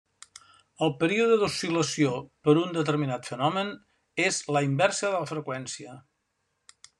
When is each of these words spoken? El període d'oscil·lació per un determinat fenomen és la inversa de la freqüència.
El 0.85 0.93
període 1.01 1.35
d'oscil·lació 1.41 2.13
per 2.47 2.55
un 2.61 2.73
determinat 2.77 3.29
fenomen 3.33 3.69
és 4.25 4.41
la 4.57 4.65
inversa 4.71 5.13
de 5.13 5.21
la 5.21 5.31
freqüència. 5.35 5.95